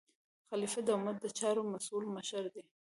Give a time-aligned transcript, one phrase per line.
[0.49, 2.63] خلیفه د امت د چارو مسؤل مشر دی.